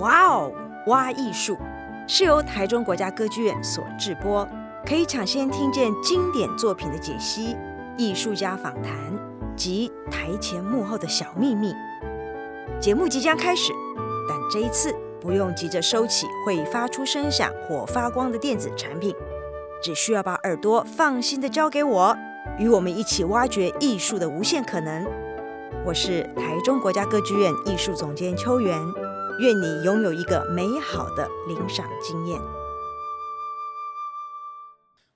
[0.00, 0.50] 哇哦，
[0.86, 1.58] 挖艺术
[2.08, 4.48] 是由台中国家歌剧院所制播，
[4.86, 7.54] 可以抢先听见经典作品的解析、
[7.98, 8.94] 艺术家访谈
[9.54, 11.74] 及台前幕后的小秘密。
[12.80, 13.74] 节目即将开始，
[14.26, 19.14] 但这一次不用急着收起会发出声响或发光的电子产品，
[19.82, 22.16] 只需要把耳朵放心的交给我，
[22.58, 25.06] 与我们一起挖掘艺术的无限可能。
[25.84, 28.78] 我是台中国家歌剧院艺术总监邱元，
[29.40, 32.38] 愿你拥有一个美好的领赏经验。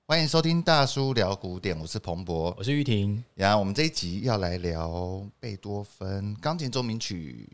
[0.07, 3.23] 欢迎收听大叔聊古典，我是彭博，我是玉婷。
[3.35, 7.47] 然后我们这一集要来聊贝多芬钢琴奏鸣曲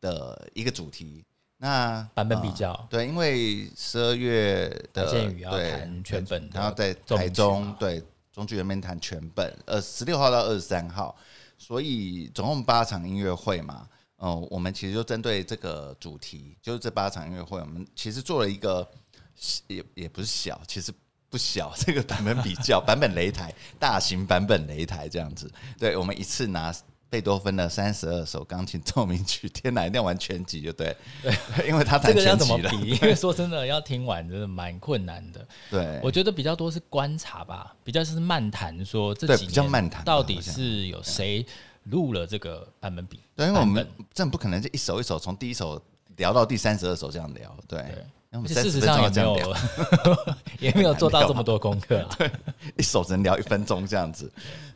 [0.00, 1.24] 的一个主题，
[1.56, 8.00] 那版本比较、呃、对，因为十二月的建宇要弹全本，然后在台中对
[8.32, 11.16] 中剧院那边弹全本，呃，十六号到二十三号。
[11.58, 13.88] 所以总共八场音乐会嘛，
[14.24, 18.88] 哦、呃，我们其实就针对这个主题，就是这八场音乐会，我们其实做了一个
[19.66, 20.90] 也也不是小，其实
[21.28, 25.50] 不小，这个版本比较版本擂台，大型版本擂台这样子。
[25.78, 26.74] 对，我们一次拿
[27.10, 32.92] 贝多芬的三十二首钢琴奏鸣曲，天哪，一定要玩全集就对，对，因为他弹 个要怎么比？
[32.92, 35.46] 因为说真的，要听完真的蛮困难的。
[35.70, 41.44] 对，我觉得比较多是观察吧，比较是漫谈，说这几年到底是有谁。
[41.84, 45.80] 录了这个版本比，对，因为我们真的不可能就一首一首从第一首
[46.16, 47.80] 聊到第三十二首这样聊，对。
[47.80, 48.04] 对
[48.48, 49.56] 事实上也没有，
[50.58, 52.14] 也没有做到这么多功课啊。
[52.18, 52.28] 对，
[52.76, 54.28] 一首只能聊一分钟这样子，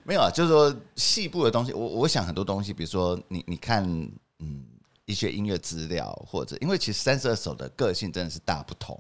[0.04, 3.82] 没有啊，就是说细部的东西，我我想很多东西，比如说你你看，
[4.38, 4.64] 嗯，
[5.06, 8.96] 一些音乐资料或者，因为其实三十二首的个性真的是大不同，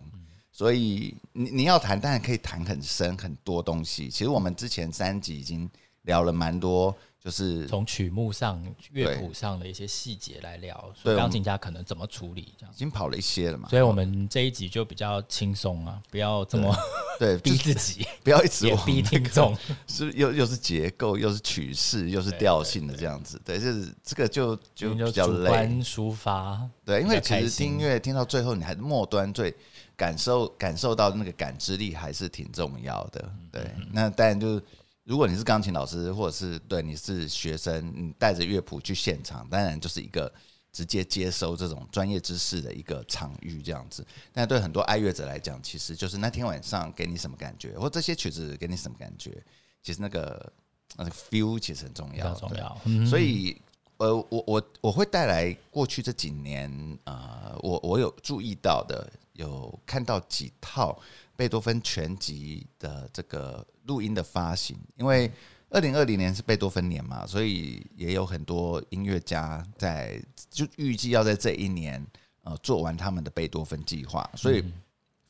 [0.50, 4.10] 所以你你要谈当然可以谈很深很多东西。
[4.10, 5.70] 其实我们之前三集已经
[6.02, 6.92] 聊了蛮多。
[7.22, 12.72] 就是从曲目上、乐谱上的一些细节来聊，所以钢琴家可能怎么处理这样。
[12.72, 16.74] 已经跑了一些了嘛，所以我们这一集就比较轻松啊，不要这么
[17.18, 19.56] 对 逼自己， 不要一直逼听众，
[19.88, 23.40] 是又又是结构，又是曲式，又是调性的这样子。
[23.44, 25.66] 对，就是这个就就比较累。
[25.82, 29.52] 抒发对，因为其实听音乐听到最后，你还是末端最
[29.96, 33.32] 感受感受到那个感知力还是挺重要的。
[33.50, 34.62] 对，那当然就是。
[35.08, 40.30] 如果你是钢琴老师，或者是对你是学生，你带着乐谱去现场，当然就是一个
[40.70, 44.06] 直接接收这种专业知识的一个场域这样子。
[44.34, 49.42] 但对很多爱乐者来讲，其实就是那天晚上给你什么感觉，或这些曲子给你什么感觉，
[49.82, 50.52] 其实那个
[50.98, 52.78] 那个 feel 其实很重要，重要。
[53.06, 53.58] 所以，
[53.96, 56.70] 呃，我我我会带来过去这几年，
[57.04, 61.00] 呃，我我有注意到的，有看到几套
[61.38, 63.66] 贝多芬全集的这个。
[63.88, 65.32] 录音的发行，因为
[65.70, 72.06] 二零二零年是贝多芬年嘛，所以也有很多音乐家在就预计要在这一年
[72.42, 74.62] 呃做完他们的贝多芬计划，所以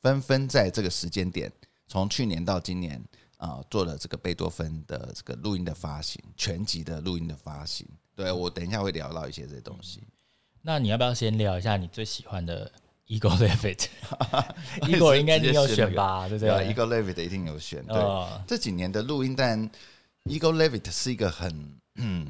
[0.01, 1.53] 纷纷在这个时间点，
[1.87, 3.01] 从去年到今年
[3.37, 7.87] 啊、呃、做了这个贝多芬的这个录音的发行，全集的录音的发行。
[8.17, 10.03] 对，我等一下会聊到一些这些东西。
[10.63, 12.73] 那你要不要先聊一下你最喜欢的
[13.09, 16.29] ？Igor Levit，Igor 应该你有选吧？
[16.29, 17.85] 对不对？Igor Levit 一定有选。
[17.87, 17.97] 对，
[18.47, 19.59] 这几年的录音，但
[20.25, 22.27] Igor Levit 是一个很，嗯，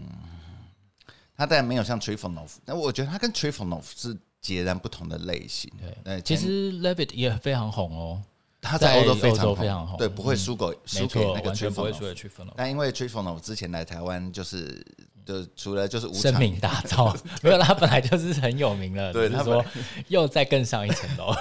[1.36, 5.70] 他当然没有像 Trifonov，那我觉得他跟 Trifonov 是截然不同的类型。
[6.04, 8.22] 对，其实 Levit 也非常红哦，
[8.60, 12.52] 他在欧洲非常非常红，对，不会输给输给那个 Trifonov。
[12.56, 14.84] 但因为 Trifonov 之前来台湾就是。
[15.28, 19.12] 就除了就是声名大噪， 没有他本来就是很有名了。
[19.12, 19.62] 对，他说
[20.06, 21.34] 又再更上一层楼，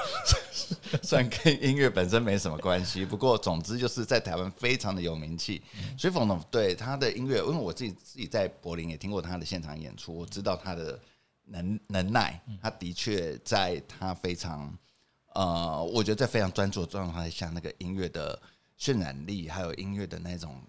[1.01, 5.61] 虽然跟音乐本身没什么关系，不过总之就是在台湾非常的有名气。
[5.97, 10.99] 所以冯总对他的音乐，因为我自己自己在柏林也听过他的现场演出，我知道他的
[11.45, 14.77] 能能耐，他的确在他非常
[15.33, 18.37] 呃，我觉得在非常专注的状态下，那个音乐的
[18.77, 20.61] 渲染力，还有音乐的那种。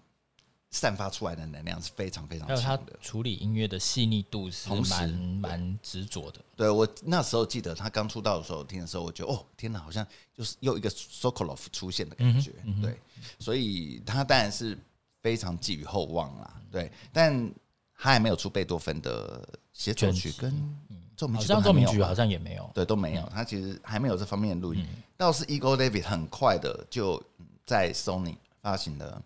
[0.71, 6.39] 散发出来的能量是非常非常强的，处理音乐的细腻度是蛮蛮执着的。
[6.55, 12.51] 对，我那时候记得他刚出道的时候听的时候，我觉得哦天哪，好像就是又一个 Sokolov 出现的感觉。
[12.65, 12.99] 嗯嗯、对，
[13.39, 14.77] 所以他当然是
[15.19, 16.61] 非常寄予厚望啦。
[16.71, 17.51] 对，但
[17.97, 20.51] 他还没有出贝多芬的协奏曲跟
[21.17, 23.27] 奏鸣曲，好像奏鸣曲好像也没有，对，都没有。
[23.33, 24.85] 他其实还没有这方面的录音。
[25.17, 27.19] 倒是 Ego David 很快的就
[27.65, 29.19] 在 Sony 发行了。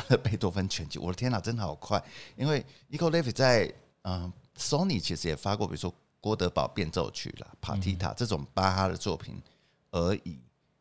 [0.22, 2.02] 贝多芬全集，我的天哪，真的好快！
[2.36, 3.72] 因为 Igor Levit 在
[4.02, 9.40] 嗯，Sony 其实也发过，比如说郭德宝变奏曲啦、帕蒂塔这种巴哈的作品
[9.90, 10.38] 而已。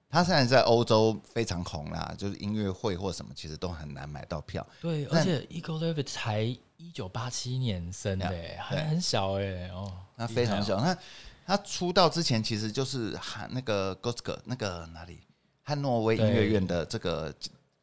[0.07, 4.65] 他现在在欧洲非常红啦，就是音乐会或什么，其实都很难买到票。
[4.79, 6.41] 对，而且 Igor Levit 才
[6.77, 8.27] 一九八七年生的，
[8.59, 10.79] 还很小哎哦，那非常小。
[10.79, 10.97] 那
[11.45, 15.19] 他出道之前其实就是汉那个 Goske 那个哪里
[15.63, 17.33] 汉诺威音乐院的这个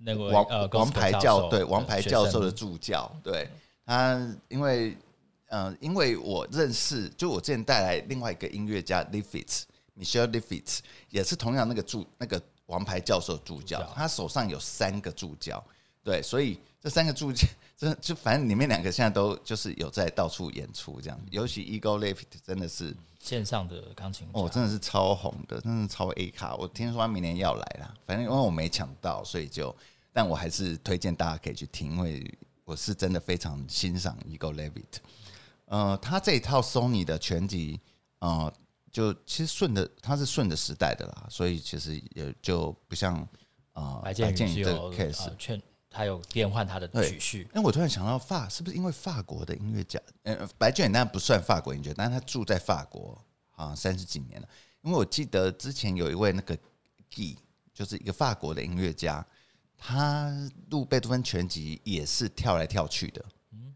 [0.05, 3.49] 那个王呃王牌教对王牌教授的助助教，对
[3.85, 4.97] 他因为
[5.49, 9.63] 呃因为我认识，就我之前带来另外一个音乐家 Lifshitz
[9.99, 10.79] Michel Lifshitz
[11.11, 15.63] 也是同样那个助那个王牌教授助教，他手上有三个助教，
[16.03, 17.47] 对，所以这三个助教。
[17.77, 26.55] 就就反正里面两个现在都就是有在到处演出这样，尤其 Levit 真的是线上的钢琴哦，真的是超红的，真的超 A 卡。
[26.55, 29.75] 我听说他明年要来了，反正因为我没抢到，所以就，
[30.13, 34.99] 但我还是推荐大家可以去听，因为我是真的非常欣赏 Igor Levit。
[35.67, 37.81] 呃，他这一套 Sony 的全集，
[38.19, 38.53] 呃，
[38.91, 43.27] 就其实顺的，他是顺的时代的啦，所以其实也就不像
[43.73, 45.61] 呃白建宇的 case。
[45.95, 50.01] 他有变换他的曲序，那我突然想到法是不是因为法国的音乐家？
[50.23, 54.49] 呃，白键当然不算法国音乐，但是他住在法国啊三十几年了。
[54.81, 56.57] 因为我记得之前有一位那个
[57.11, 57.37] Guy，
[57.75, 59.23] 就是一个法国的音乐家，
[59.85, 60.33] 他
[60.71, 63.25] 录贝多芬全集也是跳来跳去的，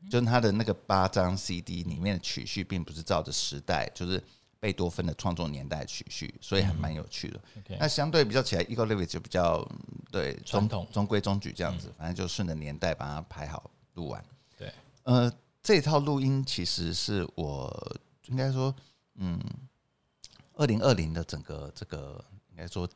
[0.09, 4.23] 就是他的那个八张 CD 里面的曲序并不是照着时代，就是。
[4.59, 7.41] 贝多芬的创作年代曲序，所以还蛮有趣的。
[7.79, 9.63] 那相对比较起来 Levit 就比较
[10.11, 14.25] 对传统、中规中矩这样子，嗯、反正就顺着年代把它排好录完。
[14.57, 14.73] 对，
[15.03, 15.31] 呃，
[15.63, 17.97] 这套录音其实是我
[18.29, 18.75] 应该说，
[19.17, 19.39] 嗯，
[20.55, 22.89] 二零二零的整个这个应该说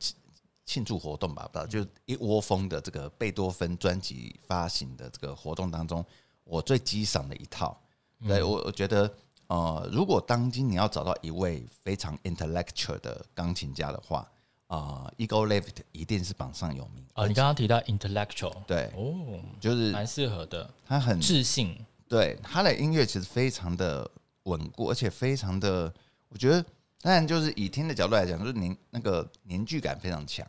[0.71, 6.05] 庆庆祝活动吧，不知道就一窝蜂的这个贝多芬专辑发行的这个活动当中，
[6.45, 7.77] 我最激赏的一套。
[8.25, 9.13] 对、嗯、我，我觉得。
[9.47, 14.19] 呃，如果当今你要找到一位非常 intellectual 的钢琴家的话，
[14.67, 17.05] 啊、呃、Igor Levit 一定是榜上有名。
[17.15, 20.73] 哦，你刚刚提到 intellectual，对，哦，就是蛮适合的。
[20.85, 21.77] 他很自信，
[22.07, 24.09] 对他的音乐其实非常的
[24.43, 25.93] 稳固，而且非常的，
[26.29, 26.65] 我觉得，
[27.01, 30.47] 当然就是以听的角度来讲，就是凝那个凝聚感非常强。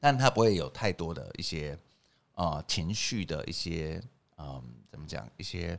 [0.00, 1.78] 但他不会有太多的一些
[2.34, 4.02] 啊、呃、情绪的一些
[4.36, 5.78] 嗯、呃，怎么讲一些。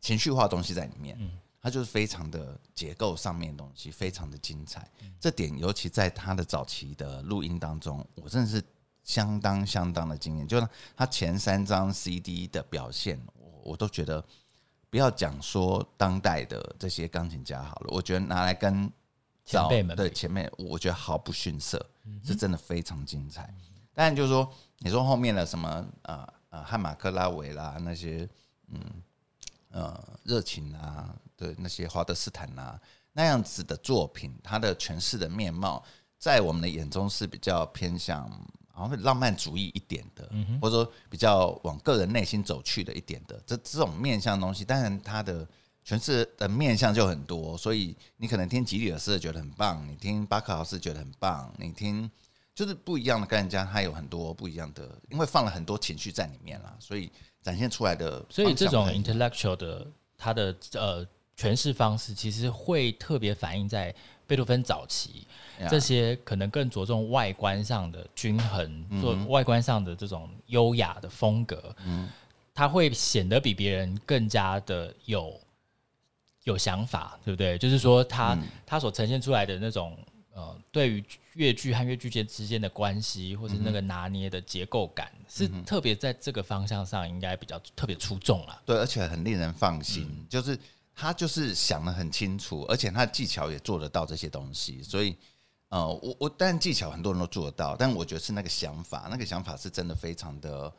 [0.00, 1.18] 情绪化的东西在里面，
[1.62, 4.86] 他就是非常的结构上面的东西，非常的精彩。
[5.18, 8.62] 这点尤其在他的早期的录音当中，我真的是
[9.02, 10.46] 相当相当的惊艳。
[10.46, 14.22] 就是他前三张 CD 的表现，我我都觉得，
[14.90, 18.92] 不要讲说当代的这些钢琴家好了，我觉得拿来跟
[19.46, 21.82] 前辈们对前面，我觉得毫不逊色，
[22.24, 23.52] 是真的非常精彩。
[23.92, 28.28] 当然就是说，你说后面的什么呃呃汉马克拉维啦那些，
[28.68, 28.80] 嗯。
[29.76, 32.80] 呃，热情啊，对那些华德斯坦啊
[33.12, 35.84] 那样子的作品，它的诠释的面貌，
[36.16, 38.30] 在我们的眼中是比较偏向，
[38.72, 45.44] 好像浪漫主义一点的，嗯、或者说比较往个人内心走去的一点的，这这种面向的东西，当然它的
[45.86, 52.10] 诠释的面向就很多，所以你可能听吉里尔斯觉得很棒，你听巴克豪斯觉得很棒，你听
[52.54, 57.10] 就是不一样的，跟人家他有很多不一样的，因为放了很多情绪在里面啦，所以。
[57.44, 59.86] 展现出来的，所以这种 intellectual 的
[60.16, 63.94] 他的呃诠释方式，其实会特别反映在
[64.26, 65.26] 贝多芬早期.
[65.68, 72.08] 这些可能更着重外观上的均衡，做外观上的这种优雅的风格，嗯，
[72.54, 75.38] 他会显得比别人更加的有
[76.44, 77.58] 有想法，对不对？
[77.58, 79.98] 就是说他，他他所呈现出来的那种。
[80.36, 81.04] 呃，对于
[81.34, 88.62] 越剧和越剧间之间的关系，或是那个拿捏的结构感，嗯、是特别在这个方向上应该比较特别出众了。
[88.66, 90.58] 对，而且很令人放心，嗯、就是
[90.92, 94.82] 他就是想的很清楚，而且他的技巧也做得到这些东西。
[94.82, 95.16] 所以，
[95.68, 100.72] 呃，我我当然技巧很多人都做得到，但我觉得是那个想法，那个想法是真的非常的，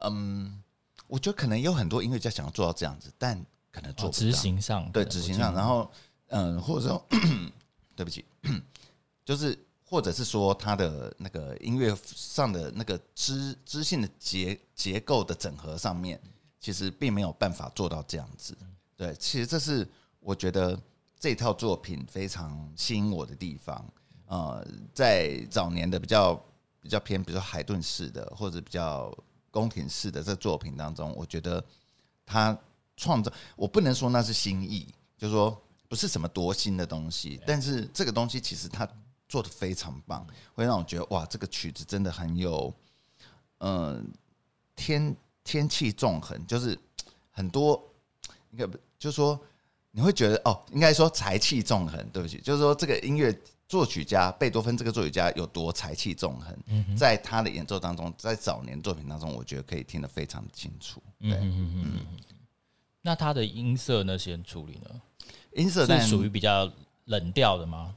[0.00, 0.62] 嗯，
[1.06, 3.42] 我觉得可能有很多音乐家想要做到这样子，但
[3.78, 4.10] 可能做。
[4.10, 5.90] 执行上，对，执行上，然后，
[6.28, 7.06] 嗯，或者说，
[7.94, 8.24] 对不起。
[9.24, 16.20] 就是，或者是说，他的那个音乐上的那个知知性的结结构的整合上面，
[16.58, 18.56] 其实并没有办法做到这样子。
[18.96, 19.86] 对，其实这是
[20.18, 20.80] 我觉得
[21.20, 23.84] 这套作品非常吸引我的地方。
[24.26, 26.34] 呃，在早年的比较
[26.80, 29.10] 比较偏，比如说海顿式的或者比较
[29.50, 31.62] 宫廷式的这作品当中，我觉得
[32.26, 32.58] 他
[32.98, 34.86] 创造，我不能说那是新意，
[35.16, 38.86] 就是说不是什么多新的东西，但是这个东西其实他。
[39.30, 42.72] 做的非常棒，会让我觉得哇，这个曲子真的很有，
[43.58, 44.02] 嗯、呃，
[44.74, 45.14] 天
[45.44, 46.74] 天气纵横，就是
[47.30, 47.78] 很多，
[48.52, 49.38] 应该不，就是说
[49.90, 53.38] 你会觉得哦，应该说才气纵横，对不起，就是说这个音乐
[53.68, 61.02] 作曲家贝多芬这个作曲家有多才气纵横，嗯、在他的演奏当中，在早年作品当中，我觉得可以听得非常的清楚。
[61.20, 62.06] 对，嗯嗯嗯。
[63.08, 65.00] 那他的音色那些处理呢？
[65.54, 66.70] 音色是属于比较。
[67.08, 67.94] 冷调的吗？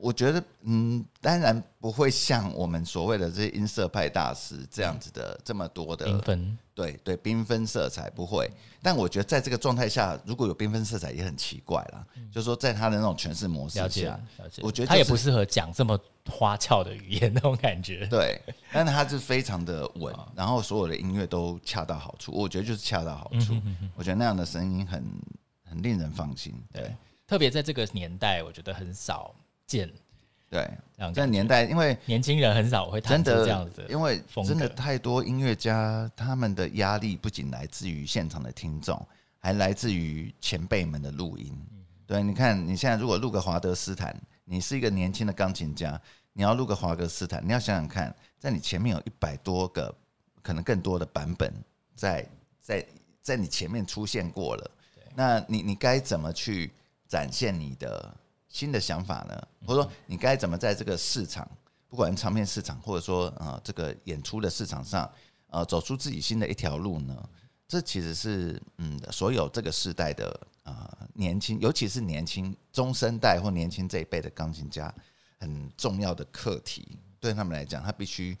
[0.00, 8.48] 我觉得，嗯，当然不会像我们所谓的这些音色派大师这样子的这么多的缤纷，对对，缤纷色彩不会。
[8.80, 12.06] 但我觉得在这个状态下，如果有缤纷色彩也很奇怪啦。
[12.14, 15.98] 嗯、就是说，在他的那种诠释模式下，了解了解，我觉得、就是、他也不适合讲这么
[16.30, 18.06] 花俏的语言那种感觉。
[18.10, 18.40] 对，
[18.72, 22.30] 但是他是非常的稳，然后所有的音乐都恰到好处。
[22.30, 23.52] 我觉得就是恰到好处。
[23.54, 25.04] 嗯、哼哼哼，我觉得那样的声音很
[25.68, 26.54] 很令人放心。
[26.72, 26.94] 对，对
[27.26, 29.34] 特别在这个年代，我觉得很少。
[29.68, 29.88] 见，
[30.50, 30.68] 对，
[31.14, 39.06] 这个年代，因为年轻人很少会弹这样子，因为真的太多音乐家，他们的压力不仅来自于现场的听众，
[39.38, 41.54] 还来自于前辈们的录音。
[42.06, 46.00] 对，你看，你现在如果录个华德斯坦，你是一个年轻的钢琴家，
[46.32, 49.94] 你要录个华德斯坦，你要想想看，在你前面有一百多个，
[50.40, 51.52] 可能更多的版本
[51.94, 52.26] 在，
[52.62, 52.86] 在在
[53.20, 54.70] 在你前面出现过了，
[55.14, 56.72] 那你你该怎么去
[57.06, 58.16] 展现你的？
[58.48, 61.48] 新的想法呢，或者说你该怎么在这个市场，
[61.88, 65.10] 不管唱片市场，或者说呃这个演出的市场上，
[65.48, 67.28] 呃走出自己新的一条路呢？
[67.66, 74.92] 这其实是嗯所有这个时代的呃年轻，尤其是年轻中生代或年轻这一辈的钢琴家
[75.38, 76.98] 很重要的课题。
[77.20, 78.34] 对他们来讲，他必须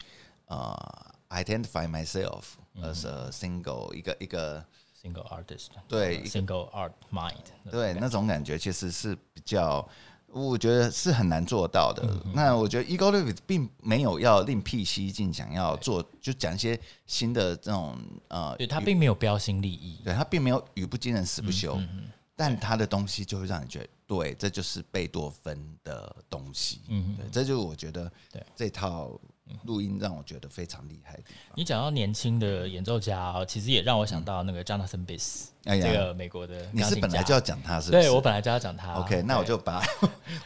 [0.46, 2.42] 呃 identify myself
[2.80, 4.64] as a single 一个一个
[5.02, 7.34] single artist，对，single art mind，
[7.70, 9.88] 对，那种感觉其实是比较，
[10.26, 12.02] 我觉得是很难做到的。
[12.04, 17.96] 嗯、那我觉得 Ego Live 并没有要另辟蹊径，想要做就讲一些新的这种
[18.28, 28.44] 呃，对他并没有标新立异，对他并没有语不惊人死不休，嗯嗯嗯、但他的东西就会让你觉得，对，这就是贝多芬的东西，嗯，对，这就是我觉得对。
[28.56, 29.18] 这套。
[29.64, 31.52] 录音让我觉得非常厉害的地方。
[31.54, 36.68] 你讲到年轻的演奏家，其实也让我想到那个 Jonathan Biss 这个美国的。
[36.72, 38.02] 你是本来就要讲他，是不是？
[38.02, 38.94] 对，我本来就要讲他。
[38.94, 39.80] OK，那我就把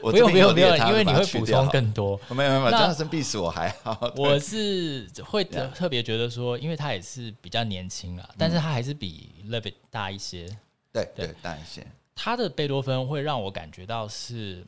[0.00, 2.18] 不用不用不用，因为你会补充更多。
[2.30, 4.10] 没有没有，Jonathan b i s s 我还好。
[4.16, 10.48] 我是会特别觉得说，因为他也是比较年轻啊，但是他还是比 Levit 大一些。
[10.92, 11.86] 对对，大一些。
[12.14, 14.64] 他的贝多芬会让我感觉到是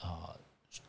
[0.00, 0.35] 啊。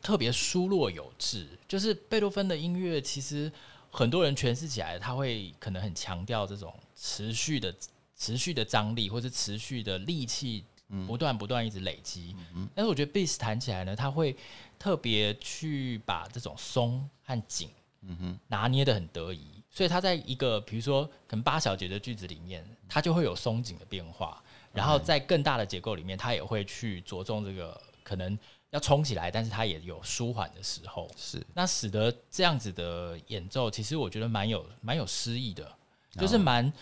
[0.00, 3.50] 特别疏落有致，就是贝多芬的音乐，其实
[3.90, 7.74] 很多人诠释起来，他会可能很强调这种持续的、
[8.16, 10.64] 持续的张力，或者持续的力气，
[11.06, 12.34] 不断不断一直累积。
[12.74, 14.36] 但是我觉得贝斯弹起来呢，他会
[14.78, 17.70] 特别去把这种松和紧，
[18.02, 19.62] 嗯哼拿捏得很得宜。
[19.70, 24.42] 所以他在一个比如说可能八小节的句子里面，它就会有松紧的变化，
[24.72, 28.38] 然后在更大的结构里面，他也会去着重这个可能。
[28.70, 31.44] 要冲起来，但是它也有舒缓的时候，是。
[31.54, 35.70] 那使得这样子的演奏，其实我觉得蛮有蛮有诗意的，
[36.12, 36.72] 就是蛮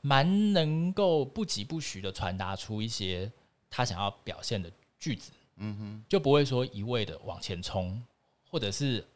[0.00, 3.30] 蛮能够不疾不徐的传达出一些
[3.70, 8.02] 他想要表现的句子，嗯哼，就不会说一味的往前冲，
[8.50, 9.06] 或者是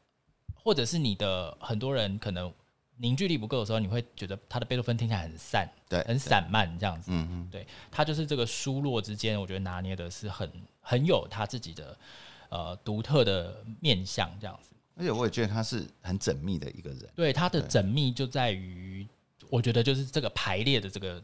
[0.54, 2.52] 或者是你的很多人可能
[3.00, 10.48] 凝聚力不够的时候，你会觉得他的贝多芬听起来很散，对，很散漫这样子，嗯嗯，对，他就是这个疏落之间，我觉得拿捏的是很。
[10.82, 11.96] 很有他自己的
[12.48, 14.70] 呃独特的面相，这样子。
[14.96, 17.08] 而且我也觉得他是很缜密的一个人。
[17.14, 19.06] 对，他的缜密就在于，
[19.50, 21.22] 我觉得就是这个排列的这个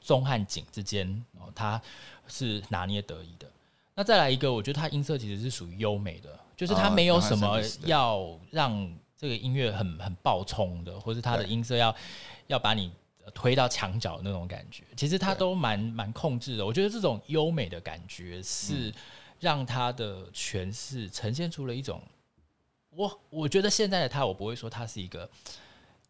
[0.00, 1.06] 松和紧之间
[1.38, 1.82] 哦，他
[2.26, 3.46] 是拿捏得宜的。
[3.94, 11.94] 那再来一个，我觉得他音色其实是属于优美的，就是他没有什么要让这个音乐很很爆冲的，或是他的音色要
[12.46, 12.92] 要把你。
[13.34, 16.64] 推到墙角那种感觉，其实他都蛮蛮控制的。
[16.64, 18.94] 我觉得这种优美的感觉是
[19.40, 22.00] 让他的诠释呈现出了一种，
[22.90, 25.28] 我我觉得现在的他，我不会说他是一个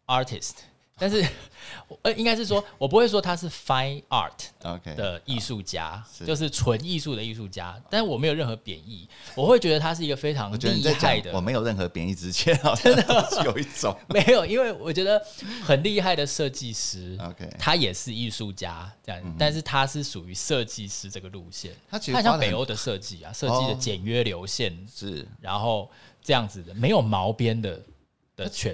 [0.05, 0.57] artist。
[0.97, 1.23] 但是，
[2.01, 7.79] 呃，应该是说，我不会说他是 fine art 的艺术家，okay, 就是纯艺术的艺术家。
[7.89, 11.31] 但是我没有任何贬义，我会觉得他是一个非常厉害的。
[11.33, 15.23] 我没有任何贬义之前， 真的有一种 没有，因为我觉得
[15.63, 21.71] 很厉害的设计师，OK，他也是艺术家这样，但是他是属于设计师这个路线。
[21.89, 25.89] 他其实像北欧的设计啊，设计的简约流线是，然后
[26.23, 27.79] 这样子的，没有毛边的。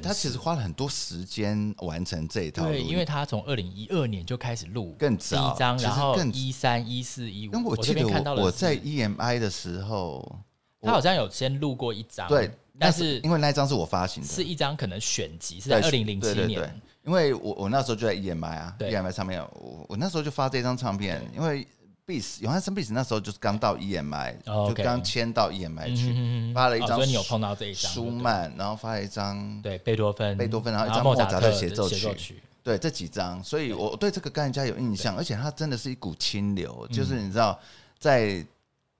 [0.02, 2.66] 他其实花了很多时间完成这一套。
[2.68, 7.54] 对，因为他从二零一二年就开始录，更早，第一张，然后一三、一四、一五。
[7.54, 8.04] 因为我记得
[8.36, 10.40] 我在 EMI 的时候，
[10.82, 16.82] 他好像有先录过一张，对，但是因为那一张是我发行的，是一张可能选集，是在二零零七年。
[17.06, 21.66] 因为我我那时候就在 EMI 啊，EMI 上面，我我那时候就发这张唱片，因为。
[22.06, 37.58] Bis 永汉森 Bis 那时候就是刚到 EMI，就刚签到 EMI 去，发了一张，所以你有碰到这一张舒曼，然后发了一张对贝多芬，贝多芬，然后一张莫扎特协奏曲，对这几张，所以我对这个钢琴家有印象，而且他真的是一股清流，就是你知道，
[37.98, 38.46] 在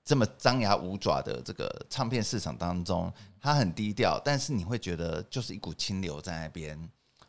[0.02, 6.78] 这么张牙舞爪的这个唱片市场当中，他很低调，但是你会觉得就是一股清流在那边，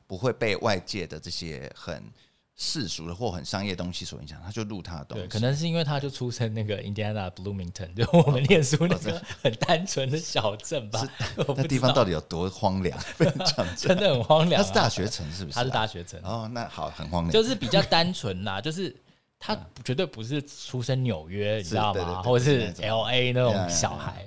[0.07, 2.01] 不会被外界的这些很。
[2.57, 5.23] 世俗的或很商业的东西所影响，他就录他的东西。
[5.23, 11.05] 对，可能是因为他就出生那个 Indiana Bloomington，就我们念书那个很单纯的小镇吧。
[11.57, 12.97] 那地方到底有多荒凉？
[13.75, 14.61] 真的很荒凉。
[14.61, 15.55] 他是大学城是不是？
[15.55, 16.17] 他是大学城。
[16.23, 17.31] 哦，那好，很荒凉。
[17.31, 18.95] 就是比较单纯啦，就是
[19.37, 22.21] 他绝对不是出生纽约，你知道吗？
[22.23, 24.25] 或者是 LA 那种小孩。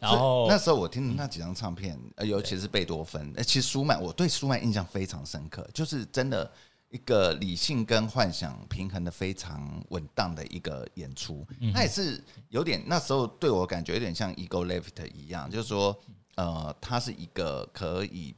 [0.00, 6.50] 然后那时候我听那几张唱片，尤其是贝多芬，其实舒曼，我对舒曼印象非常深刻，就是真的。
[6.90, 15.94] 一个理性跟幻想平衡的非常稳当的一个演出，那也是有点那时候对我感觉有点像 Igor Levit 一样，就是说，
[16.36, 18.34] 呃，他是一个可以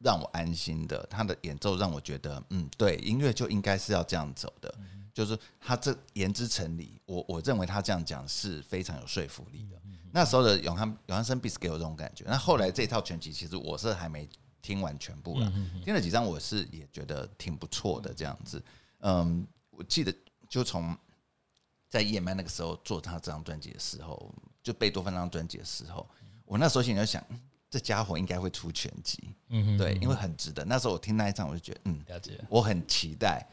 [0.00, 4.74] 让我安心的，他的演奏让我觉得，嗯，对，音乐就应该是要这样走的，
[5.12, 9.80] 就是他这言之成理，我我认为他这样讲是非常有说服力的。
[10.10, 14.28] 那时候的永汉永汉生 Bis 给我这种感觉，那后来这套全集其实我是还没。
[14.64, 15.52] 听完全部了，
[15.84, 18.64] 听了几张，我是也觉得挺不错的这样子。
[19.00, 20.12] 嗯，我记得
[20.48, 20.96] 就从
[21.90, 26.08] 在 EMI 那个时候做他这张专辑的时候，就贝多芬那张专辑的时候，
[26.46, 27.22] 我那时候心里就想，
[27.68, 30.64] 这家伙应该会出全集，嗯，对，因为很值得。
[30.64, 33.46] 那时候我听那一张，我就觉得，嗯，了解，我很期待。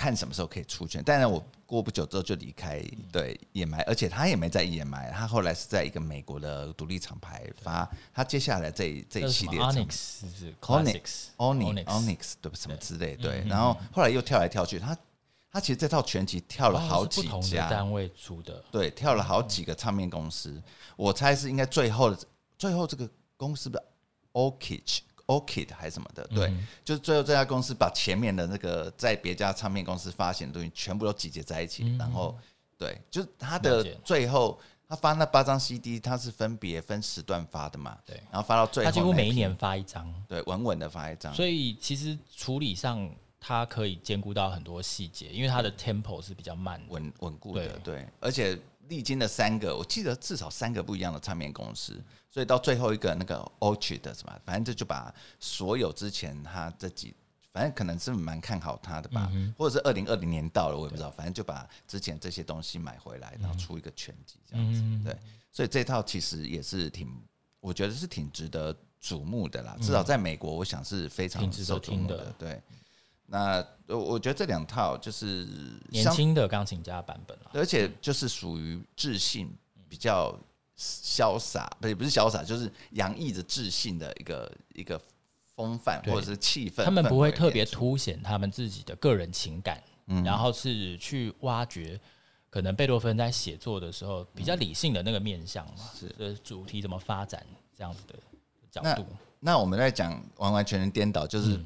[0.00, 14.96] 看什么时候可以出圈，但是我过不久之后就离开，对 EMI，而且他也没在 EMI，他后来是在一个美国的独立厂牌发，他接下来这一这一系列 Onyx 是不是？Onyx Onyx 对什么之类，对，然后后来又跳来跳去，他
[15.52, 17.68] 他其实这套全集跳了好几家。
[17.68, 20.62] 单位出的，对，跳了好几个唱片公司，
[20.96, 22.18] 我猜是应该最后的
[22.56, 23.84] 最后这个公司的
[24.32, 32.36] Orchid Orchid 还是什么的，对，嗯、就是最后这家公司把前面的那个在别家唱片公司发行的东西全部都集结在一起，嗯、然后
[32.76, 34.58] 对，就是他的最后
[34.88, 48.58] 他发那八张 CD，他是分别分时段发的嘛，对，然后发到最后，他几乎每一年发一张，对，稳稳的发一张，所以其实处理上它可以兼顾到很多细节，因为它的 tempo 是比较慢稳稳固的，对，对，而且
[48.90, 51.98] 历经了三个，我记得至少三个不一样的唱片公司。
[52.28, 54.38] 所以到最后一个那个 Orchid 的是吧？
[54.44, 57.14] 反正这就把所有之前他这几，
[57.52, 61.10] 反正可能是蛮看好他的吧，嗯、或者是二零二零年到了，我也不知道。
[61.10, 64.80] 反正就把之前这些东西买回来，然后出一个全集这样子。
[64.80, 65.16] 嗯、对，
[65.50, 67.08] 所以这套其实也是挺，
[67.60, 69.76] 我觉得是挺值得瞩目的啦。
[69.80, 72.32] 至少在美国，我想是非常受瞩目的。
[72.38, 72.62] 对，
[73.30, 75.46] 那我觉得这两套就是
[75.88, 79.50] 年轻的钢琴家版本了，而且就是属于自信
[79.88, 80.38] 比较。
[80.82, 84.98] 潇洒，不是不是潇洒，就是洋溢着自信的一个一个
[85.54, 86.82] 风范或者是气氛。
[86.82, 92.00] 他们不会特别凸显他们自己的个人情感，嗯、然后是去挖掘
[92.48, 97.44] 可能贝多芬在写作的时候比较理性的那个面向嘛，是主题怎么发展
[97.76, 98.14] 这样子的
[98.70, 99.04] 角度。
[99.40, 101.60] 那，那我们在讲完完全全颠倒，就是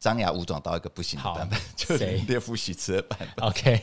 [0.00, 3.46] 张牙舞爪到一个不行的版本， 就是列夫许茨的版本。
[3.46, 3.80] OK，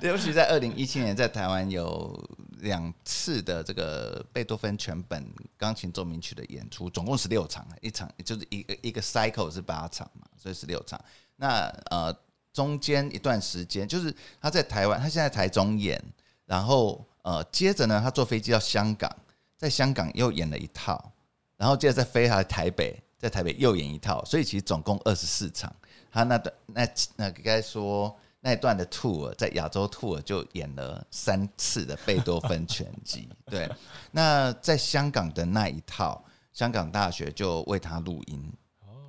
[0.00, 2.18] 列夫许在二零一七年在台湾有。
[2.60, 10.98] 两次的这个贝多芬全本钢琴奏鸣曲的演出，总共十六场，一场就是一个一个 cycle 是八场嘛，所以十六场。
[11.36, 12.12] 那呃
[12.54, 16.02] 中间一段时间，就是他在台湾，他现在台中演，
[16.46, 19.14] 然后呃接着呢，他坐飞机到香港，
[19.58, 21.12] 在香港又演了一套，
[21.58, 25.74] 然后接着再飞回台北，在台北又演一套，所以其实总共二十四场。
[26.10, 28.16] 他那段那那该说。
[28.38, 33.68] 那一段的 tour 在亚洲 tour 就演了三次的贝多芬全集， 对。
[34.12, 38.52] 那在香港的那一套，香港大学就为他录音，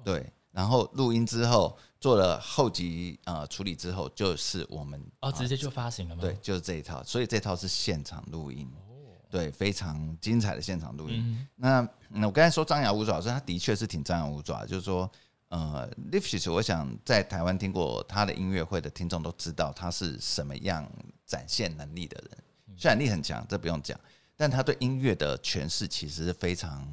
[0.03, 0.25] 对。
[0.51, 6.21] 然后录音之后做了后级呃处理之后，就是我们哦直接就发行了吗？
[6.21, 7.03] 对，就是这一套。
[7.03, 8.67] 所以这套是现场录音，
[9.29, 11.47] 对，非常精彩的现场录音。
[11.55, 15.09] 那那我刚才说张牙舞爪，说他的确是挺张牙舞爪，就是说。
[15.49, 20.85] 呃，Lifshitz，我想在台湾听过他的音乐会的听众都知道他是什么样
[21.25, 23.97] 展现能力的人，渲染力很强，这不用讲。
[24.35, 26.85] 但他对音乐的诠释其实是非常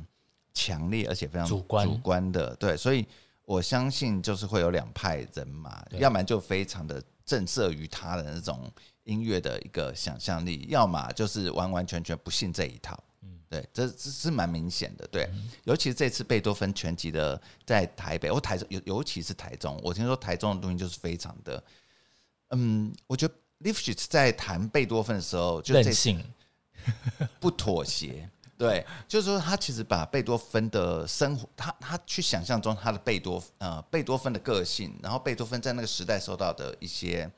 [0.53, 2.55] 强烈，而且非常主观主观的。
[2.55, 3.05] 对，所以
[3.45, 8.71] 我相信就是会有两派人马，要不然就非常的震慑于他的那种
[9.05, 12.99] 音乐的一个想象力，要么就是完完全全不信这一套。
[13.49, 15.07] 对，这这是蛮明显的。
[15.13, 15.31] 对，
[15.63, 21.63] 尤其是这次贝多芬全集的在台北，或台中，尤尤其是台中，我听说台中的录音就是非常的，
[22.51, 26.21] 嗯，我觉得 Lifshitz 在弹贝多芬的时候就任性，
[27.39, 28.29] 不妥协。
[28.59, 37.31] 对，就是说他其实把贝多芬的生活，他他去想象中他的贝多呃贝多芬的个性，然后贝多芬在那个时代受到的一些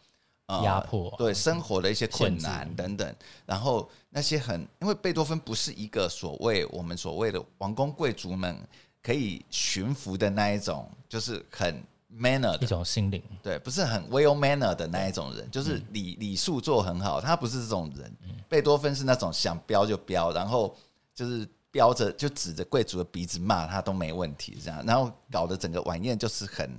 [0.49, 3.15] 压迫，对生活的一些困难等等。
[3.45, 8.57] 然后那些很，因为贝多芬不是一个所谓我们所谓的王公贵族们
[9.03, 11.83] 可以驯服的那一种，就是很
[12.13, 18.13] manner 的一种心灵，对，不是很 well manner 的那一种人，就是礼礼数做很好，他不是这种人。
[18.49, 20.75] 贝多芬是那种想飙就飙，然后
[21.15, 21.49] 就是。
[21.73, 26.71] 飙着就指着贵族的鼻子骂他都没问题，这样，然后搞得整个晚宴就是很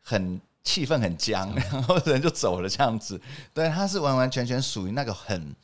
[0.00, 3.20] 很气氛很僵，然后人就走了这样子。
[3.52, 5.54] 对，他是完完全全属于那个很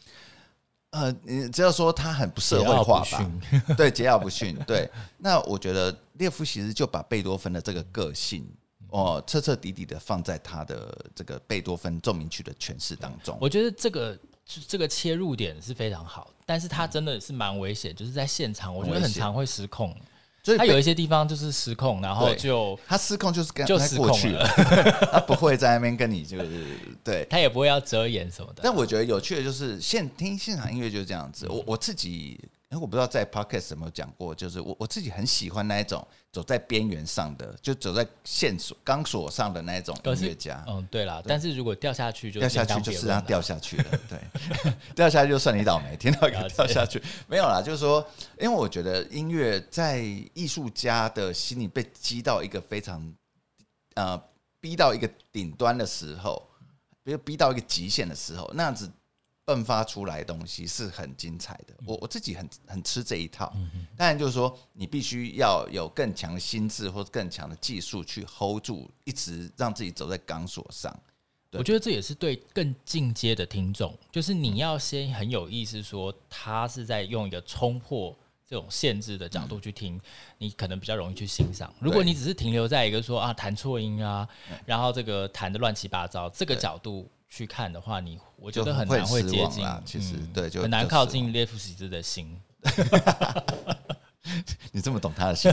[0.90, 3.30] 呃，你只要说他很不社会化吧？
[3.76, 4.56] 对，桀骜不驯。
[4.66, 8.46] 对，那我觉得列夫其实就把贝多芬的这个个性
[8.88, 13.36] 哦，彻彻底底的放在他的这个贝多芬奏鸣曲的诠释当中。
[13.40, 14.18] 我觉得这个。
[14.68, 19.92] 这个切入点是非常好，但是他真的是蛮危险，就是在现场，我觉得很常会失控。
[20.46, 24.46] 所以它有一些地方就是失控，然后就它失控就是跟就失控了，
[25.10, 26.64] 他 不会在那边跟你就是
[27.02, 28.60] 对，他也不会要遮掩什么的。
[28.62, 32.38] 但我觉得有趣的就是现听现场音乐就是这样子，我我自己。
[32.70, 40.64] 因为我不知道在 podcast 有没有讲过，就是我我自己很喜欢那一种走在边缘上的，就走在线索钢索上的那一种音乐家。
[40.66, 41.22] 嗯，对啦。
[41.24, 43.84] 但是如果掉下去就掉下去，就是让他掉下去了。
[44.10, 47.62] 对，掉下去就算你倒霉，听到一个掉下去没有啦。
[47.62, 48.04] 就是说，
[48.40, 50.00] 因为我觉得音乐在
[50.34, 53.14] 艺术家的心里被击到一个非常
[53.94, 54.20] 呃
[54.60, 56.50] 逼到一个顶端的时候，
[57.04, 58.90] 比如逼到一个极限的时候，那样子。
[59.46, 63.54] 迸发出来的东西是很精彩的，我我自己很很吃这一套。
[63.96, 70.92] 当然就是说，你必须要有更强的心智或者更强的技术去 hold 住，一直让自己走在钢索上。
[71.52, 79.98] 我觉得这也是对更进阶的听众，就是你要先很有意思说，他是在用一个冲破这种限制的角度去听，
[80.38, 81.72] 你可能比较容易去欣赏。
[81.78, 84.28] 如果你只是停留在一个说啊弹错音啊，
[84.64, 87.08] 然后这个弹的乱七八糟这个角度。
[87.28, 92.38] 去看的话，你我觉得很难会接近，其实对，就很难靠近列夫席兹的心。
[94.72, 95.52] 你这么懂他的心，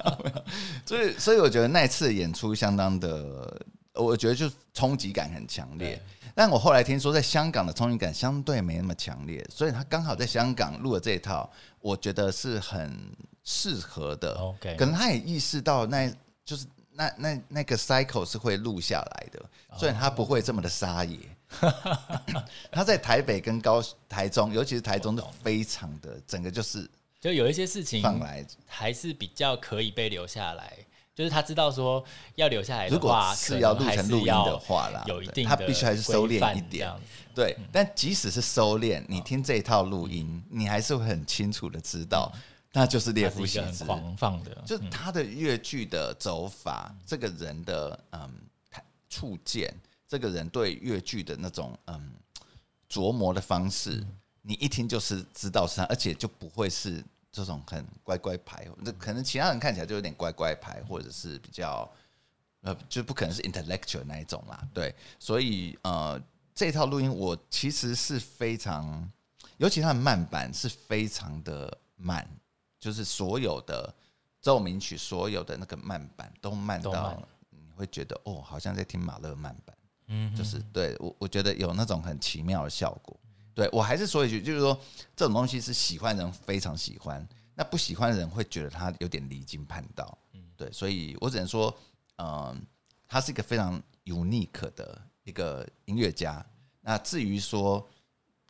[0.84, 3.62] 所以所以我觉得那次演出相当的，
[3.94, 6.00] 我觉得就冲击感很强烈。
[6.34, 11.48] 但我后来听说，在香港的冲击感相对没那么强烈，所以他刚好在香港录了这一套，
[11.80, 12.98] 我觉得是很
[13.44, 14.34] 适合的。
[14.34, 16.12] OK，可能他也意识到，那
[16.44, 16.66] 就是。
[16.96, 19.42] 那那那个 cycle 是会录下来的，
[19.76, 21.18] 所以他不会这么的撒野。
[22.72, 28.44] 他在台北跟高台中，尤其是台中，都非常的整个就是，就有一些事情放来。
[28.66, 30.72] 还是比较可以被留下来。
[31.14, 36.92] 就是他知道说要留下来的话，是要录成录音的话啦，有一定他必须还是收敛一点。
[37.32, 42.32] 对，但即使是收敛，你听这一套录音，你还是会很清楚的知道。
[42.72, 48.28] 那就是列夫席兹，狂放的，就他的越剧的走法，嗯、这个人的嗯
[49.14, 49.72] 触见，
[50.08, 52.12] 这个人对越剧的那种嗯
[52.88, 61.88] 琢磨的方式，嗯、你一听就是知道是他，而且就不会是这种很乖乖牌，那可能其他人看起来就有点乖乖牌，或者是比较
[62.62, 64.66] 呃，就不可能是 intellectual 那一种啦。
[64.72, 66.20] 对，所以呃，
[66.54, 69.10] 这套录音我其实是非常，
[69.58, 72.28] 尤其他的慢板是非常的慢。
[72.80, 73.94] 就是所有的
[74.42, 77.24] 奏鸣曲，所有的那个慢板都慢到你
[77.74, 79.76] 会觉得哦，好像在听马勒曼版。
[80.06, 83.18] 嗯，就是对我我觉得有那种很奇妙的效果。
[83.54, 84.78] 对我还是说一句，就是说
[85.14, 90.16] 这种东西是喜欢人非常喜欢，那不喜欢的人会觉得他有点离经叛道。
[90.32, 91.74] 嗯，对，所以我只能说，
[92.18, 92.60] 嗯，
[93.06, 96.44] 他是一个非常 unique 的一个音乐家。
[96.80, 97.88] 那至于说。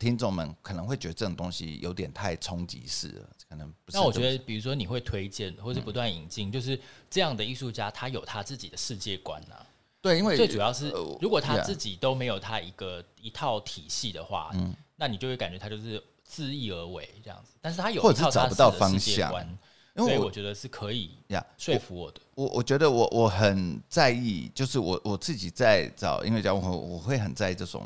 [0.05, 3.97] 听众们可能会觉得这种东西有点太冲击式了，可能不是。
[3.97, 9.57] 那我觉得，比如说你会推荐，或是不断引进，就是这样的艺术家，他有他自己的世界观呐。
[10.03, 10.91] 对，因为最主要是，
[11.23, 17.53] 如果他自己都没有他一个一套体系的话，嗯那你就会感觉他就是自意而为这样子。
[17.63, 19.59] 但是他有一套他自己的世界观，
[19.97, 22.21] 因为我觉得是可以呀说服我的。
[22.35, 27.83] 我我觉得我我很在意，就是我我自己在找音乐家，我我会很在意这种。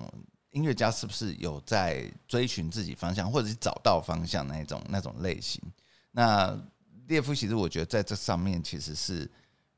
[0.52, 5.62] 音乐家是不是有在追寻自己方向，或者是找到方向那一种那种类型？
[6.10, 6.58] 那
[7.06, 9.30] 列夫其实我觉得在这上面其实是，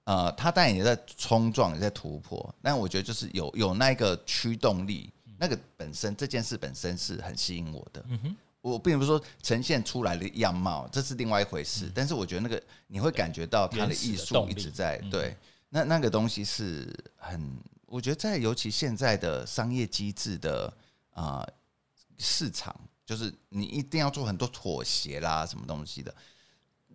[0.05, 2.55] 呃，他当然也在冲撞，也在突破。
[2.63, 8.05] 但我觉得就是有有那个驱动力，那个本身这件事本身是很吸引我的。
[8.09, 11.91] 嗯哼，我并不是说呈现出来的样貌，这是另外一回事。
[11.93, 15.37] 但是我觉得那个你会感觉到他的艺术一直在对，
[15.69, 17.59] 那那个东西是很。
[17.91, 20.73] 我觉得在尤其现在的商业机制的
[21.11, 21.53] 啊、呃、
[22.19, 22.75] 市场，
[23.05, 26.15] 就是你一定要做很多妥协啦，什么东西的，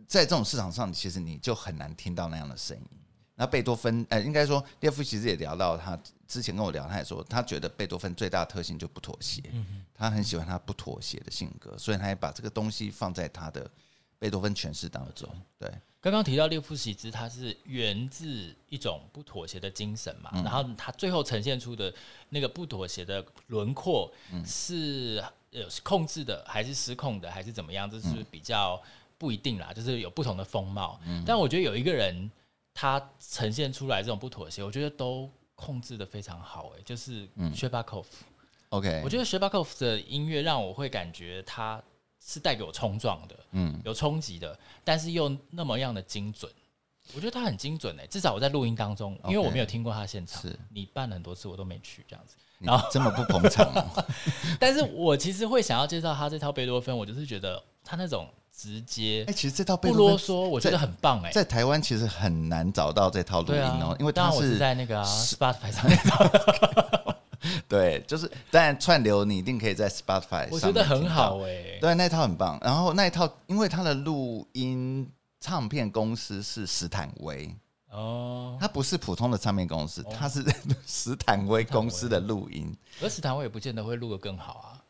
[0.08, 3.00] 在这种市场上，其实你就很难听到那样的声音。
[3.36, 9.44] 那贝多芬，呃，应该说列夫其实也聊到他之前跟我聊，他也说他觉得贝多芬最大的特性就不妥协，
[9.94, 13.70] 他很喜欢他不妥协的性格，所以他也把这个东西放在他的
[14.20, 15.30] 贝多芬诠释当中。
[15.60, 15.70] 对，
[16.02, 21.94] 刚刚提到列夫席兹，他是源自一种不妥协的精神嘛，然后他最后呈现出的
[22.30, 24.12] 那个不妥协的轮廓
[24.46, 27.90] 是呃控制的还是失控的还是怎么样？
[27.90, 28.82] 这是比较
[29.18, 31.00] 不一定啦，就是有不同的风貌。
[31.26, 32.32] 但我觉得有一个人。
[32.78, 38.26] 他呈现出来这种不妥协，我觉得都控制的非常好，哎，就是薛巴科夫。
[38.68, 41.82] OK，我觉得薛巴科夫的音乐让我会感觉他
[42.26, 46.52] 是带给我冲撞的，嗯，有冲击的，但是又那么样的精准。
[47.14, 53.72] 我觉得他很精准，哎，至少我在录音当中，因为我没有听过他现场，是你办了很多次我都没去这样子，然后这么不捧场，
[54.60, 58.28] 但是我其实会想要介绍他这套贝多芬，我就是觉得他那种。
[58.58, 66.00] 直接哎，其实这套贝多芬不啰嗦，我觉得很棒哎，在台湾其实很难找到这套录音哦，因为当时在那个 Spotify 上面。
[67.68, 72.60] 对，就是当然串流你一定可以在 Spotify 上，我觉得很好哎，对，那套很棒。
[72.62, 77.56] 然后那一套，因为它的录音唱片公司是斯坦威
[77.92, 80.44] 哦，它不是普通的唱片公司，它是
[80.86, 84.82] 斯坦威公司的录音，而斯坦威也不见得会录得更好啊。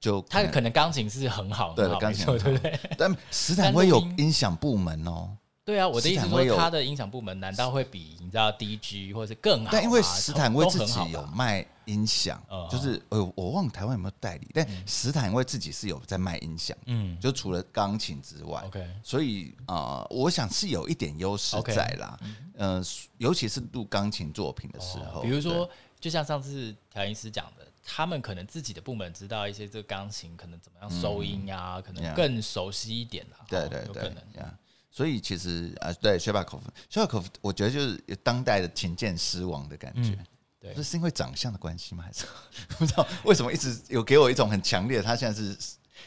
[0.00, 2.78] 就他可能钢琴是很好，对，钢琴对不对？
[2.96, 5.36] 但斯坦威有音响部门哦。
[5.68, 9.70] 对啊，我的意思说，他的音响部门难道会比你知道 DG 或者是更好？
[9.70, 22.18] 但因为斯坦威自己有卖音响，就是呃，我忘了台湾有没有代理，但斯坦威自己是有在卖音响，嗯，就除了钢琴之外，OK，所以啊，我想是有一点优势在啦，
[22.54, 22.82] 嗯，
[23.18, 25.68] 尤其是录钢琴作品的时候，比如说，
[26.00, 27.66] 就像上次调音师讲的。
[27.90, 33.38] 他们可能自己的部门知道一些这个钢琴可能怎么样收音呀、啊，嗯、可能更熟悉一点啦。
[33.48, 34.16] 对对对，可能。
[34.34, 34.58] 呀。
[34.98, 40.10] 所以其实啊，对薛巴科夫，薛巴科夫，我觉得就是当代的琴键狮王的感觉。
[40.10, 40.26] 嗯、
[40.60, 42.02] 对，这是因为长相的关系吗？
[42.04, 42.24] 还是
[42.76, 45.56] 不知道为什么一直有给我一种很强烈的，他现在是。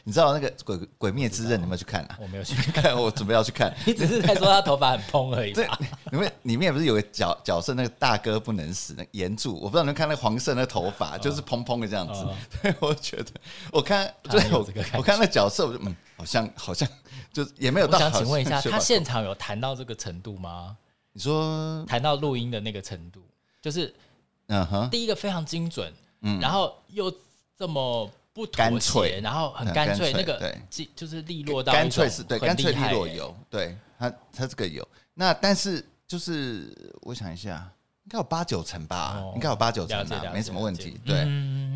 [0.05, 2.17] 你知道那个鬼《鬼鬼灭之刃》你有没有去看啊？
[2.21, 3.75] 我没有去 看，我准备要去看。
[3.85, 5.51] 你只是在说他头发很蓬而已。
[5.51, 5.67] 对，
[6.11, 12.25] 里面里面不是有个角角色，那个大哥不能死，那岩柱，我不知道你们看那个黄色那个头发，就是蓬蓬的这样子。
[12.61, 13.25] 对，我觉得
[13.69, 16.87] 我看，对，我我看那角色，我就嗯，好像 好像
[17.33, 17.97] 就也没有到。
[17.97, 20.77] 我想请问一下，他现场有谈到这个程度吗？
[21.11, 23.21] 你说谈到录音的那个程度，
[23.61, 23.93] 就是
[24.47, 27.11] 嗯哼，第一个非常精准，嗯，然后又
[27.57, 28.09] 这么。
[28.33, 34.87] 不干脆，然后很干脆，那个对，就是利落到干脆是对，干脆利落有，对他他这个有。
[35.13, 37.61] 那但是就是我想一下，应
[38.11, 40.99] 该有八九成吧，应该有八九成吧，没什么问题。
[41.05, 41.21] 对，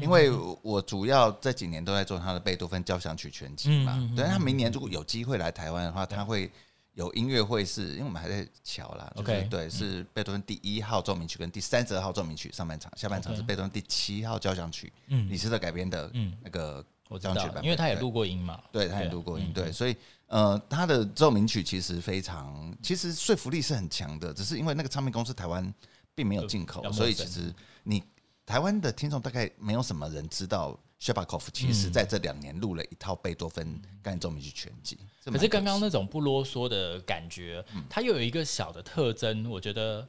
[0.01, 0.29] 因为
[0.61, 3.97] 我主要这几年都在做他的贝多芬交响曲全集嘛。
[4.15, 6.51] 对，他明年如果有机会来台湾的话，他会。
[6.95, 16.09] 有音乐会是因为我们还在瞧啦，OK，对，是贝多芬第一号奏鸣曲跟第三十二号奏鸣曲上半场，下半场是贝多芬第七号交响曲，嗯，李斯特改编的
[16.41, 16.81] 那个
[17.19, 25.73] 交响曲版本，因为他也录过音嘛，对，他也录过音，对，所以呃，他的奏鸣曲其实非常，其实说服力是很强的，只是因为那个唱片公司台湾
[26.15, 28.01] 并没有进口，所以其实你
[28.45, 30.79] 台湾的听众大概没有什么人知道。
[30.97, 40.07] s h e b a k o v 其实在这两年录了一套贝多芬钢琴奏鸣曲全集，可是刚刚那种不啰嗦的感觉，它又有一个小的特征，我觉得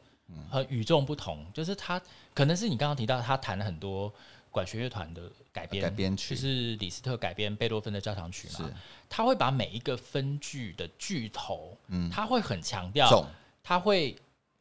[0.49, 2.01] 很与众不同，就是他
[2.33, 4.11] 可能是你刚刚提到他弹了很多
[4.53, 6.37] 管弦乐团的改编，改编曲。
[6.37, 8.71] 就是李斯特改编贝多芬的交响曲嘛，
[9.09, 13.29] 他会把每一个分句的句头，嗯，他会很强调，
[13.65, 14.17] 他会。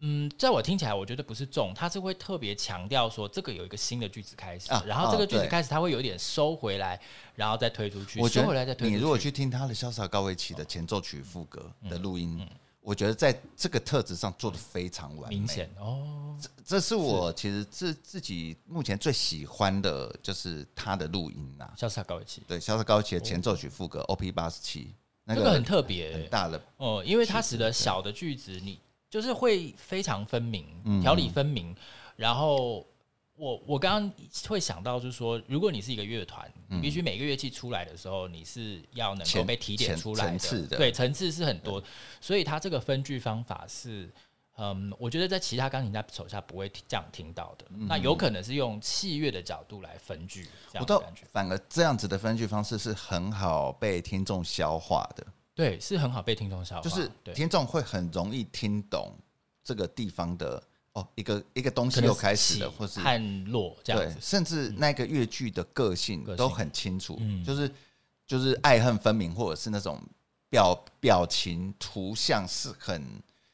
[0.07, 7.01] 嗯，在我听起来，我觉得不是重，他是会特别强调说这个有一个新的句子开始，啊、然后这个句子开始，他会有点收回来，
[7.33, 8.21] 然后再推出去。
[8.21, 8.95] 我收回来再推出去。
[8.95, 12.49] 你如果去听他的《潇洒高维奇》的前奏曲副歌的录音，嗯嗯、
[12.81, 15.37] 我觉得在这个特质上做的非常完美。
[15.37, 28.79] 明显哦，这这是我其实自自己目前最喜欢的就是他的录音呐，《潇洒高维奇》对，《潇洒高维奇》的前奏曲副歌 OP 八十七，那个很特别，很大的哦，因为它使得小的句子你。
[29.15, 30.65] 就是会非常分明，
[31.01, 31.71] 条理分明。
[31.71, 31.75] 嗯、
[32.17, 32.85] 然后
[33.37, 34.13] 我我刚刚
[34.45, 41.81] 会想到，就是说，如果你是一个乐团，嗯、你必须每个乐器出来的时候，你是要能够被提点出来的，对，层次是很多。
[42.19, 44.13] 所以它这个分句方法是，
[44.57, 47.65] 嗯，我觉得在其他钢琴家手下不会这样听到的。
[47.69, 51.21] 嗯、那有可能是用器乐的角度来分句，这样的感觉。
[51.31, 55.25] 反而这样子的分句方式是很好被听众消化的。
[55.55, 59.17] 对，是很好被听众消化，就是听众会很容易听懂
[59.63, 67.71] 这个地方的哦，一个一个东西又开始了，或是看落这样子，甚至那个越剧的个性都很清楚，嗯、就是
[68.27, 70.01] 就是爱恨分明，或者是那种
[70.49, 73.01] 表表情图像是很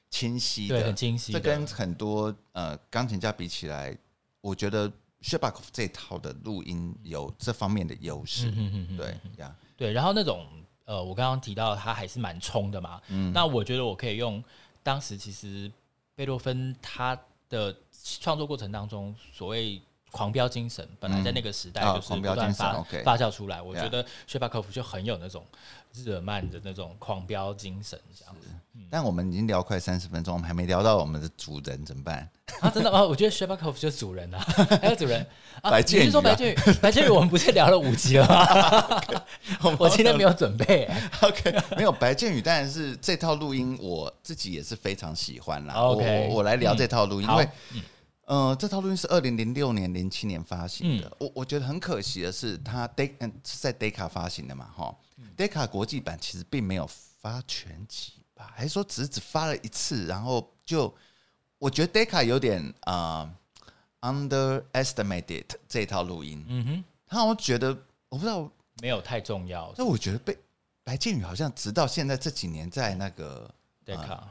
[0.09, 1.31] 清晰的，很清晰。
[1.31, 3.95] 这跟很多呃钢琴家比起来，
[4.41, 8.49] 我觉得 Sherbakov 这套的录音有这方面的优势。
[8.49, 9.93] 嗯嗯嗯，对呀，对。
[9.93, 10.47] 然后那种
[10.91, 13.01] 呃，我刚刚提到他还是蛮冲的嘛。
[13.07, 13.31] 嗯。
[13.33, 14.43] 那我觉得我可以用
[14.83, 15.71] 当时其实
[16.15, 17.75] 贝多芬他的
[18.19, 19.81] 创作过程当中所谓。
[20.11, 25.45] 狂飙精神本来在那个时代就是不断发、嗯哦、发酵出来，我觉得薛巴科夫就很有那种
[25.93, 28.47] 日耳曼的那种狂飙精神这样子。
[28.89, 32.29] 但我们已经聊快三十分钟，我们还没聊到我们的主人怎么办？
[32.59, 33.01] 啊，真的吗？
[33.03, 34.39] 我觉得薛巴科夫就是主人啊，
[34.81, 35.25] 还有主人
[35.61, 35.71] 啊。
[35.71, 36.55] 白键，你是说白建宇？
[36.81, 39.01] 白建宇，我们不是聊了五集了吗？
[39.63, 40.89] okay, 我今天没有准备。
[41.21, 45.73] OK，没有白建宇，当然是这套录音我自己也是非常喜欢啦。
[45.75, 47.49] OK，我我来聊这套录音，嗯、因为。
[48.31, 51.07] 呃，这套录音是二零零六年、零七年发行的。
[51.09, 55.27] 嗯、我我觉得很可惜的是，它 De 嗯是在 Decca 发行的嘛，哈、嗯。
[55.35, 56.89] Decca 国际版其实并没有
[57.19, 60.05] 发全集吧，还是说只只发了一次？
[60.05, 60.95] 然后就
[61.57, 63.29] 我觉得 Decca 有点啊、
[63.99, 66.41] 呃、underestimated 这套录音。
[66.47, 68.49] 嗯哼，他好像觉得我不知道
[68.81, 69.73] 没有太重要。
[69.75, 70.37] 但我觉得被
[70.85, 73.53] 白敬宇好像直到现在这几年在那个
[73.85, 74.21] Decca。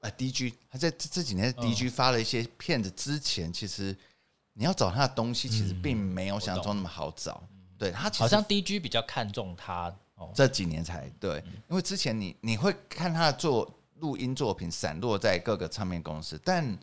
[0.00, 3.96] 啊，DG 他在这这几年，DG 发了一些片子之前，其实
[4.54, 7.42] 你要找他的东西，其实并没有想象中那么好找。
[7.78, 9.94] 对他，好像 DG 比较看重他
[10.34, 16.78] 这几年才对，因为之前你你会看他的作录音作品散落在各个唱片公司，但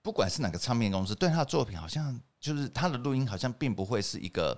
[0.00, 4.56] 不管是哪个唱片公司，对他的作品好像就是他的录音好像并不会是一个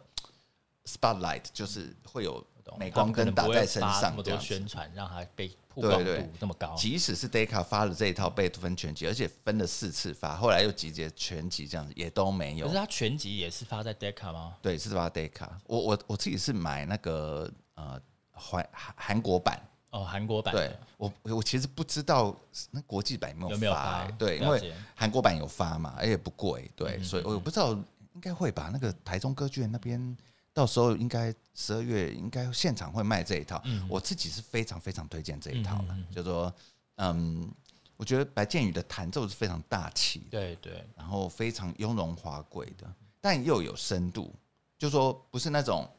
[0.84, 2.46] spotlight，就是会有
[2.78, 5.50] 镁光灯打在身上，这么多宣传让他被。
[5.74, 6.72] 曝光度，这么高。
[6.76, 12.66] 即使是 Decca 发了这一套贝多芬全集，而且分了四次发，后来又集结全集，这样子也都没有。
[12.66, 14.54] 可是他全集也是发在 Decca 吗？
[14.62, 15.48] 对，是发 Decca。
[15.66, 18.00] 我我我自己是买那个呃
[18.30, 20.54] 韩韩国版哦，韩国版。
[20.54, 22.32] 对，我我其实不知道
[22.70, 24.08] 那国际版有没有发。
[24.12, 26.70] 对，因为韩国版有发嘛，而且不贵。
[26.76, 30.16] 对，所以我不知道应该会把那个台中歌剧院那边。
[30.54, 36.54] 到时候应该十二月应该现场会卖这一套，嗯、我自己是非常非常推荐这一套的，嗯、就说，
[36.96, 37.52] 嗯，
[37.96, 42.86] 我觉得白建宇的弹奏是非常大气，对对，然后非常雍容华贵的，
[43.20, 44.32] 但又有深度，
[44.78, 45.90] 就说不是那种，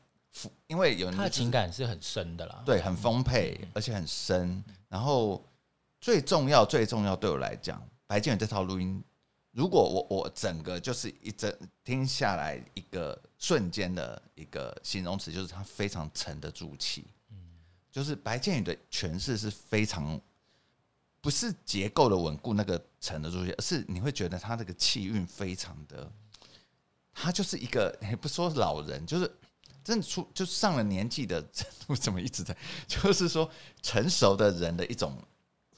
[0.68, 5.46] 因为有人、就是、他的情感是很深的啦，对，很丰沛，而且很深，然后
[6.00, 9.04] 最重要最重要对我来讲，白建宇这套录音。
[9.52, 11.50] 如果我我整个就是一整
[11.82, 17.06] 听下来一个瞬间的一个形容词，就是他非常沉得住气。
[17.32, 17.38] 嗯，
[17.91, 20.19] 就是白建宇的诠释是非常
[21.21, 26.12] 不是结构的稳固，那个沉得住气，而是你会觉得他这个气韵非常的，
[27.13, 29.32] 他就是一个也不说老人，就是
[29.84, 31.43] 真的出就上了年纪的，
[31.88, 32.56] 我怎么一直在？
[32.88, 33.50] 就是说
[33.82, 35.17] 成熟的人的一种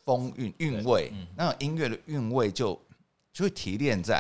[0.06, 2.80] 风韵韵味，那种音乐的韵味就。
[3.34, 4.20] 就会提炼在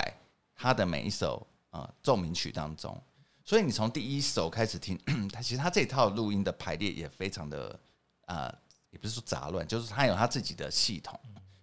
[0.54, 2.96] 他的每一首啊奏鸣曲当中，
[3.48, 5.00] 所以你从第一首开始听，
[5.32, 7.80] 他其实他这套录音的排列也非常的
[8.26, 11.18] 啊、呃，也不是说杂乱，就是他有他自己的系统，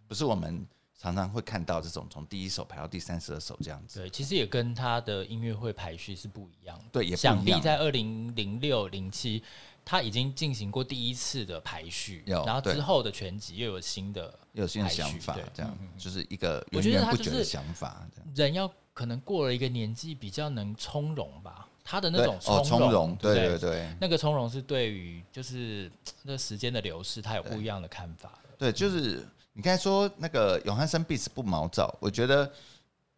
[0.08, 0.66] 不是我们
[0.98, 4.00] 常常会看到这种从第一首排到第三十二首这样子。
[4.00, 6.84] 对，其实也跟他的音乐会排序是不一样的。
[6.90, 9.44] 对，也想必在二零零六零七。
[9.86, 18.08] 他已经进行过第一次的排序，然后之后的全集又有新的又有新的想法，这样就是一个源源不绝的想法。
[18.34, 21.68] 人要可能过了一个年纪，比较能从容吧。
[21.84, 25.88] 他的那种从容，对对对，那个从容是对于就是
[26.22, 28.36] 那时间的流逝，他有不一样的看法。
[28.58, 32.50] 对，就是你刚才说那个永汉生 beats 不毛躁，我觉得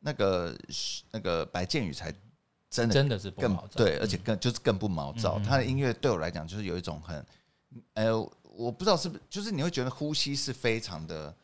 [0.00, 0.54] 那个
[1.10, 2.12] 那个白建宇才。
[2.68, 5.38] 真的真的是不毛躁，对，而且更就是更不毛躁。
[5.38, 7.24] 他的音乐对我来讲，就是有一种很，
[7.94, 11.34] 呃，我不知道是不是，就是你会觉得呼吸是非常的，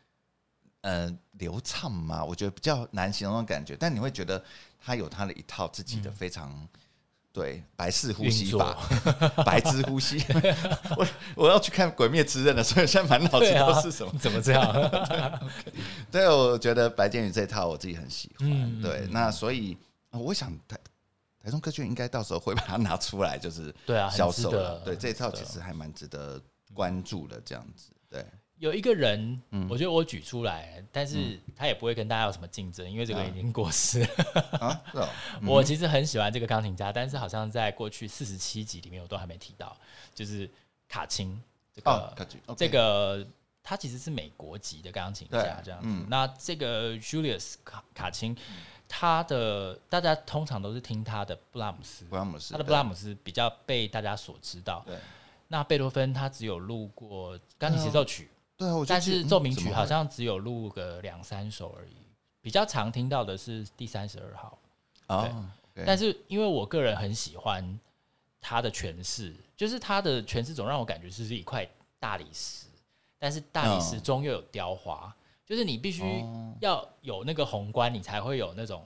[0.81, 2.25] 呃，流畅嘛？
[2.25, 4.45] 我觉得比较难形容的感觉，但你会觉得
[4.81, 6.69] 他有他的一套自己的非常
[7.33, 8.77] 对白式呼吸法，
[9.45, 10.23] 白之 呼吸。
[10.97, 14.13] 我我要去看《鬼灭之刃》了，所以现在满脑子都是什么？
[14.21, 15.51] 怎么这样？
[16.13, 18.81] 对，我觉得白建宇这套我自己很喜欢。
[18.83, 19.77] 对，那所以
[20.11, 20.77] 我想台。
[21.45, 24.79] 台中歌剧应该到时候会把它拿出来，就是对啊，销售了。
[24.85, 26.41] 对，这一套其实还蛮值得
[26.73, 27.91] 关注的，这样子。
[28.09, 28.25] 对，
[28.63, 34.83] 有一个人，我觉得我举出来，但是他也不会跟大家有什么竞争，因为这个已经过世了。
[35.45, 39.77] 我其实很喜欢这个钢琴家，但是好像在过去四十七集里面我都还没提到，
[40.15, 40.49] 就是
[40.89, 41.43] 卡钦
[41.75, 43.27] 这个，这个
[43.65, 46.07] 他其实是美国籍的钢琴家，这样子。
[46.09, 48.37] 那这个 Julius 卡卡钦。
[48.95, 54.85] 他的大家通常都是听他的布拉姆斯，布拉姆斯，他的布拉姆斯比较被大家所知道。
[54.87, 54.95] 对，
[55.49, 58.29] 那贝多芬他只有录过钢琴协奏曲，
[58.63, 61.97] 对啊，我但是奏鸣曲好像只有录个两三首而已，
[62.41, 64.59] 比较常听到的是第三十二号。
[65.09, 65.45] 哦，
[65.85, 67.79] 但是因为我个人很喜欢
[68.41, 72.67] 他的诠释，就是他的诠释总让我感觉是是一块大理石，
[73.19, 76.03] 但是大理石中又有雕花，就是你必须
[76.61, 78.85] 要有那个宏观，你才会有那种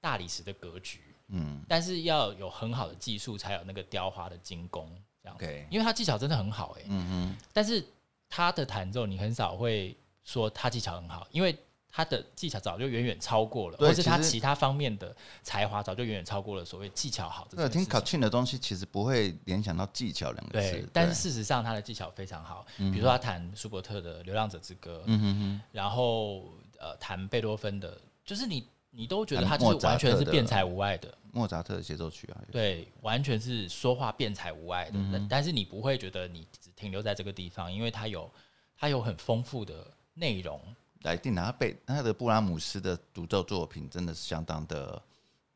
[0.00, 1.00] 大理石的格局。
[1.28, 4.88] 嗯，但是要有很好的技术，才有那个雕花的精工
[5.20, 5.36] 这样。
[5.36, 6.82] 对，因为他技巧真的很好哎。
[6.86, 7.84] 嗯嗯，但是
[8.28, 11.56] 他的弹奏你很少会说他技巧很好，因为。
[11.88, 17.56] 他的技巧早就远远超过了，或是他其他方面的才华早就远远超过了所谓技巧好的。
[17.56, 20.84] 对，听卡沁的东西其实不会联想到技巧两个字，对。
[20.92, 31.12] 但是事实上他的技巧非常好，比如说他弹舒伯特的《流浪者之歌》，嗯哼哼，然后呃弹贝多芬的，就是你你都觉得他就是完全是辩才无碍的。
[31.32, 35.26] 莫扎特的协奏曲啊，对，完全是说话辩才无碍的。
[35.28, 38.30] 但是你不会觉得你只停留在这个地方，因为他有
[38.74, 40.58] 他有很丰富的内容。
[41.02, 45.02] 来定他贝他的布拉姆斯的独奏作品真的是相当的，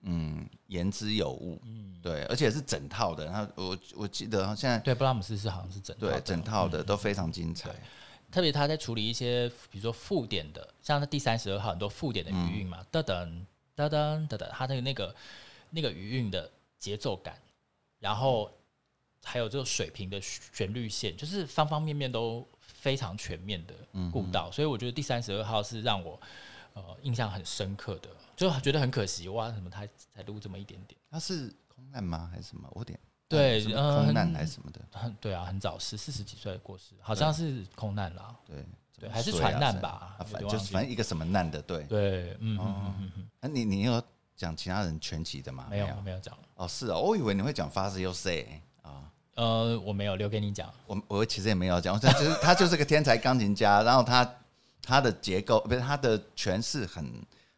[0.03, 3.26] 嗯，言之有物，嗯，对，而且是整套的。
[3.26, 7.70] 他我我记得现在对布拉姆斯是好像是整套对整套的都非常精彩。
[8.31, 13.45] 特别他在处理一些比如说附点的，像那第三十二号很多附点的余韵嘛，噔噔
[13.76, 15.14] 噔噔噔噔，他的那个
[15.70, 17.39] 那个余韵的节奏感，
[17.99, 18.51] 然后
[19.22, 22.47] 还有这个水平的旋律线，就是方方面面都。
[22.81, 23.74] 非常全面的
[24.11, 26.18] 顾到，所以我觉得第三十二号是让我
[26.72, 30.99] 呃印象很深刻的，就觉得很可惜哇，什么他才录这么一点点？
[31.11, 32.31] 他是空难吗？
[32.33, 32.66] 还是什么？
[32.72, 32.99] 我点
[33.31, 34.81] 对，空难还是什么的？
[34.91, 38.35] 很对啊，很早逝，四十几岁过世，好像是空难啦。
[38.47, 38.66] 对
[38.99, 40.16] 对，还是船难吧？
[40.26, 41.62] 反就是反正一个什么难的？
[41.62, 43.28] 对对，嗯嗯嗯嗯。
[43.41, 44.03] 那你你有
[44.37, 45.68] 讲其他人全集的吗？
[45.70, 46.37] 没有没有讲。
[46.57, 48.61] 哦，是啊，我以为你会讲 Fazio Say。
[49.37, 54.35] 呃，我没有留给你讲，我我其实也没有讲，他就是他就是个天才钢琴家，然后他
[54.83, 57.11] 他的结构不是他的诠释很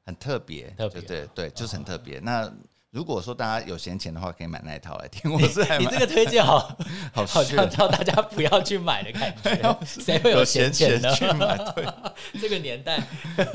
[0.05, 2.21] 很特别，特别对对，就是很特别。
[2.21, 2.45] 那
[2.93, 5.33] 如果说大家有闲钱的话，可以买那一套来听。
[5.33, 6.59] 我是你这个推荐好
[7.15, 11.11] 好好像叫大家不要去买的感觉， 谁会有闲钱呢？
[11.15, 11.57] 去买？
[11.75, 11.87] 对，
[12.39, 12.99] 这个年代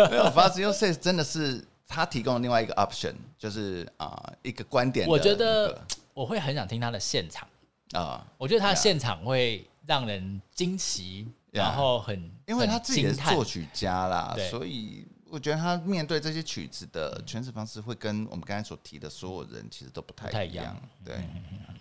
[0.10, 5.08] 没有 Fazio Say 真的是他提供另外一个 option，就是啊一个观点。
[5.08, 5.80] 我觉得
[6.16, 7.48] 我会很想听他的现场。
[7.92, 20.75] 啊，我觉得他的现场会让人惊奇，然后很，因为他自己是作曲家啦，所以我觉得他面对这些曲子的诠释方式会跟我们刚才所提的所有人其实都不太一样。
[21.03, 21.15] 对，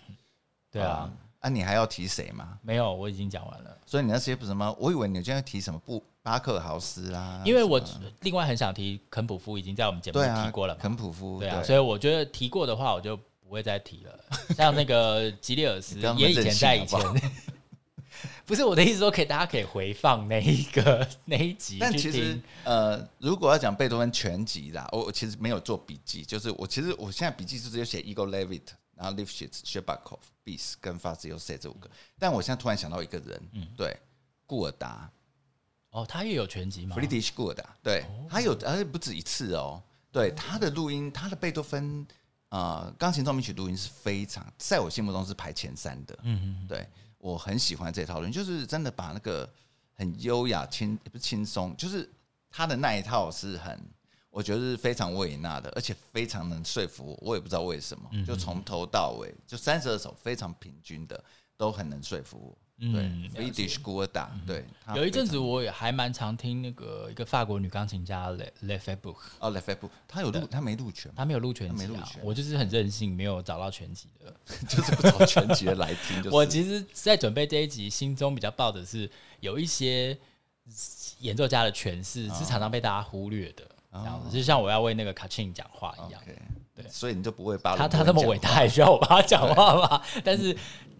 [0.73, 2.59] 对啊，啊，你还要提谁吗？
[2.63, 3.77] 没有，我已经讲完了。
[3.87, 4.75] 所以你那些不什么？
[4.79, 7.81] 我以为你今天要提什么布巴克豪斯啦，因为我
[8.21, 10.75] 另外很想提肯普夫，已经在我们节目提过了。
[10.77, 13.19] 肯普夫，对啊，所以我觉得提过的话，我就。
[13.49, 14.25] 不会再提了，
[14.57, 17.01] 像那个吉列尔斯也以前在以前，
[18.47, 21.79] 不是我的意思说，可以大家可以回放那一个 那一集。
[21.81, 28.63] 但其实呃，如果要讲贝多芬全集啦，我其实没有做笔记，就是我其实我现在笔记是只有写 Igor Levit，
[28.95, 31.91] 然后 Lifshitz、Shcherbakov、Bis 跟 Fazio Say 这五个。
[32.19, 33.97] 但我现在突然想到一个人，嗯，对，
[34.47, 35.11] 顾尔达。
[35.91, 36.95] 哦，他也有全集吗
[37.49, 39.83] 尔达，对，他有，而且不止一次哦。
[40.13, 42.07] 对，他的录音，他的贝多芬。
[42.49, 46.17] 啊，钢琴奏鸣曲录音是非常，在我心目中是排前三的。
[46.23, 46.89] 嗯嗯，对，
[47.27, 49.49] 我很喜欢这套人，就是真的把那个
[49.95, 52.09] 很优雅、轻不是轻松，就是
[52.49, 53.77] 他的那一套是很，
[54.31, 57.19] 我觉得是非常维也纳的，而且非常能说服我。
[57.23, 61.25] 我也不知道为什么，就从头到尾就三十二首非常平均的，
[61.57, 62.57] 都很能说服我。
[62.79, 62.89] 对
[63.35, 64.63] ，Friedrich Gulda，对，
[64.95, 68.29] 有一阵子我也还蛮常听那个一个法国女钢琴家
[68.63, 74.35] Lefebvre，哦 lefebook 她有录，她没录全，她没有录全，没录全，我就是很任性，没有找到全集的，
[74.69, 76.23] 就是不找全集的来听。
[76.31, 79.11] 我其实，在准备这一集，心中比较抱的是
[79.41, 80.19] 有一些
[81.21, 86.21] 演奏家的诠释是常常被大家忽略的，这样子，就像我要为那个卡沁讲话一样，
[86.75, 90.03] 对，所以你就不会把他他那么伟大，也需要我帮他讲话吗？
[90.23, 90.55] 但是。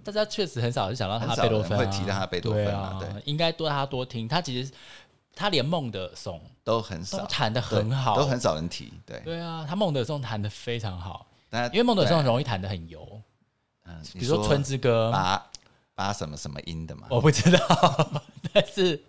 [0.07, 4.29] 大家确实很少想到他贝多芬，会提到他贝多芬啊，对，应该多他多听。
[4.29, 4.73] 他其实
[5.35, 8.93] 他连孟德尔颂都很少，弹的很好，都很少人提。
[9.05, 11.27] 对，对啊，他孟德尔颂弹的非常好，
[11.73, 13.21] 因为孟德尔颂容易弹的很油。
[13.85, 15.47] 嗯，比如说《春之歌》，八
[15.97, 18.23] 八什么什么音的嘛，我不知道。
[18.53, 19.03] 但是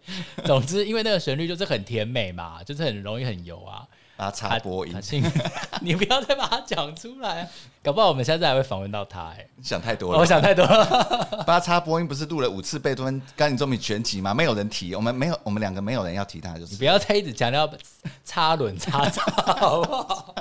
[0.45, 3.87] 总之，因为那个旋律就是很甜美嘛，就是很容易很油啊。
[4.17, 4.93] 把它插播音，
[5.81, 7.47] 你不要再把它讲出来，
[7.83, 9.29] 搞不好我们下次还会访问到他。
[9.29, 11.43] 哎，你想太多了，我想太多了。
[11.45, 14.33] 把它插播音不是录了五次贝多芬钢琴奏鸣全集吗？
[14.33, 17.71] 没有人提，我们没有，我们两个没有人要提他，就是你不要再一直强调
[18.25, 20.35] 插轮插插，好不好？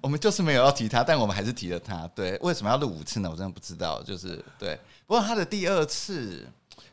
[0.00, 2.10] 我们就是没有要提他，但我们还是提了他。
[2.14, 3.30] 对，为什么要录五次呢？
[3.30, 4.02] 我真的不知道。
[4.02, 4.76] 就是对，
[5.06, 6.44] 不过他的第二次。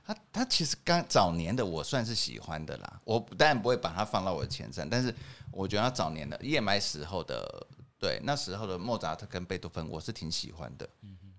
[0.05, 5.13] 他他其实刚早年的我算是喜欢的啦，我当然不会把它放到我的前三，但是
[5.51, 7.67] 我觉得他早年的 EMI 时候的，
[7.99, 10.87] 对那时候的莫扎特跟贝多芬，我是挺喜欢的。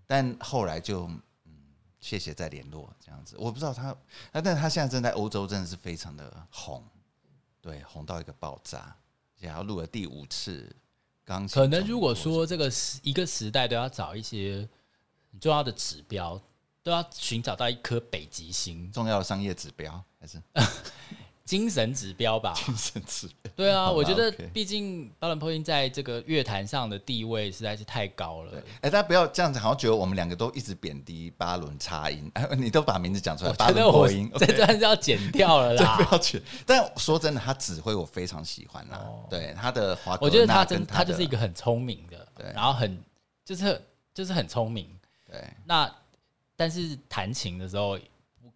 [0.06, 1.06] 但后来就
[1.44, 1.52] 嗯，
[2.00, 3.96] 谢谢再联络这样子，我不知道他，
[4.32, 6.84] 但是他现在正在欧洲，真的是非常的红，
[7.60, 8.96] 对，红到一个爆炸，
[9.38, 10.74] 然后录了第五次
[11.24, 11.54] 钢琴。
[11.54, 14.68] 可能如果说这个时一个时代都要找一些
[15.30, 16.40] 很重要的指标。
[16.80, 20.40] 都要寻找到一颗北极星，重要的商业指标还是
[21.48, 22.52] 精神指标吧？
[22.52, 28.62] 精神指标，对啊，我觉得毕竟巴伦波因在这个乐坛上的地位实在是太高了。
[28.82, 32.30] 哎，大家不要这样子，好像觉得我们两个都一直贬低巴伦插音。
[32.34, 36.38] 哎，你都把名字讲出来， 巴伦波音这段是要剪掉了啦， 不要剪。
[36.66, 39.02] 但说真的，他指挥我非常喜欢啦。
[39.30, 43.02] 对他的华，我觉得他真他就是一个很聪明的，对，然后很
[43.42, 43.82] 就是
[44.12, 44.86] 就是很聪明。
[45.26, 45.90] 对，那。
[46.60, 47.96] 但是弹琴的时候，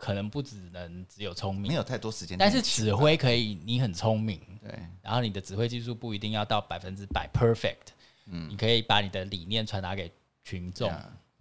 [0.02, 2.36] 可能不只能只有聪明，没有太多时间。
[2.36, 4.76] 但是指挥可以，你很聪明，对。
[5.00, 7.92] 然后你的指挥技术不一定要到百分之百 perfect，
[8.26, 10.90] 嗯，你可以把你的理念传达给群众，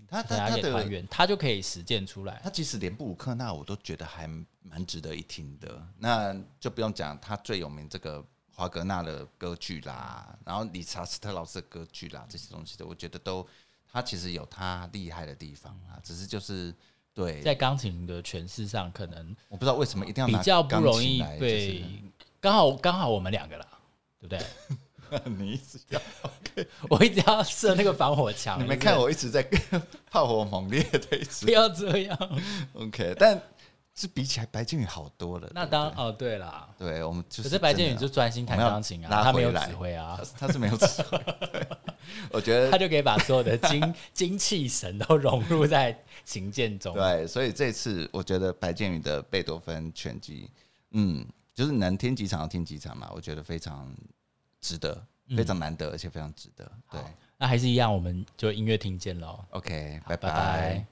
[0.08, 2.40] 他他他的团员，他就可以实践出来。
[2.44, 4.28] 他其实连布鲁克纳我都觉得还
[4.62, 13.48] 蛮值得一听的，那就不用讲他最有名这个华格纳的歌剧啦，然后理查斯特劳斯的歌剧啦，这些东西的，我觉得都。
[13.94, 16.74] 他其实有他厉害的地方啊，只是就是
[17.14, 21.84] 对在钢琴的诠释上，可能我不知道为什么一定要比较不容易被
[22.40, 23.68] 刚好刚好我们两个啦，
[24.20, 24.40] 对不对？
[25.26, 26.02] 你一直要
[26.90, 28.58] 我一直要设那个防火墙。
[28.64, 29.46] 你没看我一直在
[30.10, 32.40] 炮火猛烈的一直不要这样
[32.74, 33.42] OK，但。
[34.02, 35.48] 是比起来白建宇好多了。
[35.54, 37.44] 那当哦，对啦，对我们就是。
[37.44, 41.20] 可是白建宇就专心弹钢琴啊，他没有指挥啊，他是没有指挥。
[42.34, 45.96] 我觉得 他就可以把所有的精 精气神都融入在
[46.26, 46.96] 琴键中。
[46.96, 50.50] 对，所以这次我觉得白建宇的贝多芬全集，
[50.92, 51.24] 嗯，
[51.54, 53.88] 就是能听几场就听几场嘛，我觉得非常
[54.60, 55.00] 值得，
[55.38, 56.70] 非常难得，而且非常值得。
[56.90, 57.00] 对，
[57.38, 59.46] 那还是一样，我们就音乐厅见喽。
[59.52, 60.84] OK，拜拜。